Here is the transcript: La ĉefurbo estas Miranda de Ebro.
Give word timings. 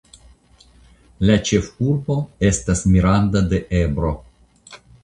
La 1.31 1.35
ĉefurbo 1.49 2.17
estas 2.51 2.83
Miranda 2.95 3.47
de 3.55 3.63
Ebro. 3.85 4.17